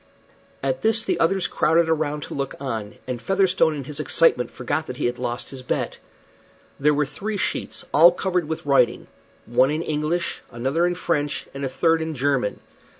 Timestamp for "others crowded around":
1.19-2.23